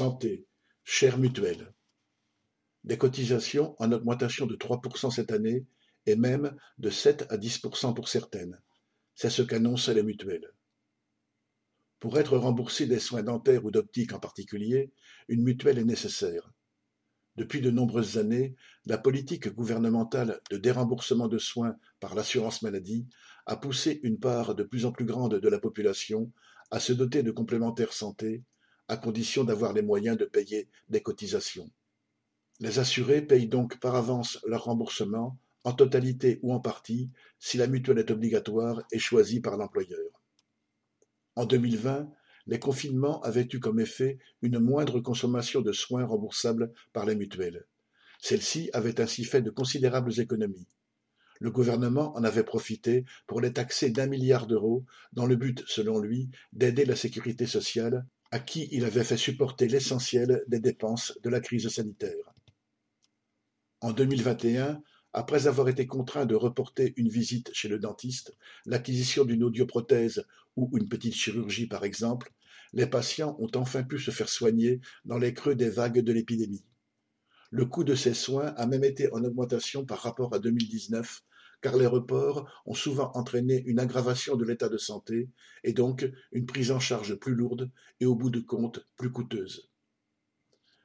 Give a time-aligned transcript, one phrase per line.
[0.00, 0.46] Santé,
[0.82, 1.74] chère mutuelle.
[2.84, 5.66] Des cotisations en augmentation de 3% cette année
[6.06, 8.58] et même de 7 à 10% pour certaines.
[9.14, 10.54] C'est ce qu'annoncent les mutuelles.
[11.98, 14.90] Pour être remboursé des soins dentaires ou d'optique en particulier,
[15.28, 16.50] une mutuelle est nécessaire.
[17.36, 18.56] Depuis de nombreuses années,
[18.86, 23.06] la politique gouvernementale de déremboursement de soins par l'assurance maladie
[23.44, 26.32] a poussé une part de plus en plus grande de la population
[26.70, 28.42] à se doter de complémentaires santé,
[28.90, 31.70] à condition d'avoir les moyens de payer des cotisations.
[32.58, 37.08] Les assurés payent donc par avance leur remboursement, en totalité ou en partie,
[37.38, 40.10] si la mutuelle est obligatoire et choisie par l'employeur.
[41.36, 42.10] En 2020,
[42.48, 47.66] les confinements avaient eu comme effet une moindre consommation de soins remboursables par les mutuelles.
[48.20, 50.66] Celles-ci avaient ainsi fait de considérables économies.
[51.38, 56.00] Le gouvernement en avait profité pour les taxer d'un milliard d'euros dans le but, selon
[56.00, 61.30] lui, d'aider la sécurité sociale, à qui il avait fait supporter l'essentiel des dépenses de
[61.30, 62.32] la crise sanitaire.
[63.80, 69.42] En 2021, après avoir été contraint de reporter une visite chez le dentiste, l'acquisition d'une
[69.42, 70.24] audioprothèse
[70.56, 72.32] ou une petite chirurgie par exemple,
[72.72, 76.64] les patients ont enfin pu se faire soigner dans les creux des vagues de l'épidémie.
[77.50, 81.22] Le coût de ces soins a même été en augmentation par rapport à 2019,
[81.60, 85.28] car les reports ont souvent entraîné une aggravation de l'état de santé
[85.64, 89.70] et donc une prise en charge plus lourde et au bout de compte plus coûteuse.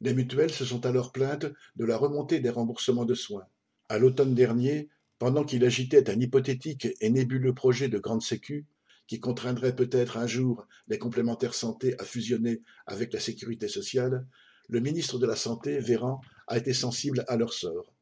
[0.00, 3.46] Les mutuelles se sont alors plaintes de la remontée des remboursements de soins.
[3.88, 8.66] À l'automne dernier, pendant qu'il agitait un hypothétique et nébuleux projet de grande sécu,
[9.06, 14.26] qui contraindrait peut-être un jour les complémentaires santé à fusionner avec la sécurité sociale,
[14.68, 17.95] le ministre de la Santé, Véran, a été sensible à leur sort.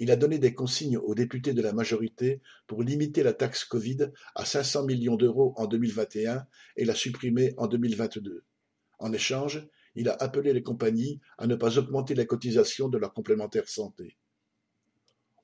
[0.00, 4.10] Il a donné des consignes aux députés de la majorité pour limiter la taxe Covid
[4.34, 8.42] à 500 millions d'euros en 2021 et la supprimer en 2022.
[8.98, 13.12] En échange, il a appelé les compagnies à ne pas augmenter les cotisations de leurs
[13.12, 14.16] complémentaires santé.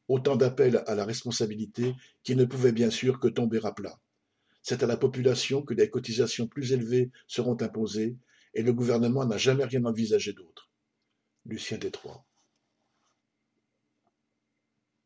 [0.09, 4.01] Autant d'appels à la responsabilité qui ne pouvaient bien sûr que tomber à plat.
[4.63, 8.17] C'est à la population que des cotisations plus élevées seront imposées,
[8.55, 10.71] et le gouvernement n'a jamais rien envisagé d'autre.
[11.45, 12.25] Lucien Détroit.